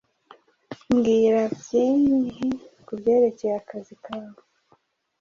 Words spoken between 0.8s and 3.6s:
Mbwira byinhi kubyerekeye